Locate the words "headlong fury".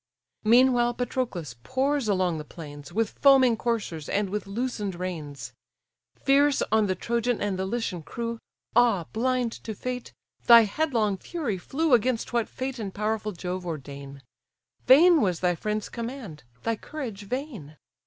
10.61-11.59